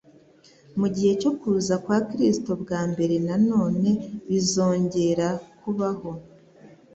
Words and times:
mu 0.79 0.87
gihe 0.95 1.11
cyo 1.21 1.31
kuza 1.39 1.75
kwa 1.83 1.97
Kristo 2.09 2.51
bwa 2.61 2.81
mbere 2.91 3.15
na 3.27 3.35
none 3.49 3.89
bizongera 4.27 5.27
kubaho, 5.59 6.11